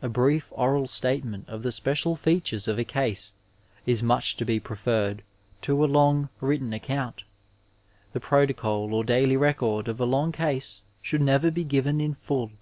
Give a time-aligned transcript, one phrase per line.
[0.00, 3.34] A brief oral statement of the special features of a case
[3.84, 5.22] is much to be preferred
[5.60, 7.24] to a Icmg, written account.
[8.14, 12.52] The protocol or daily record of a long case should never be given in full.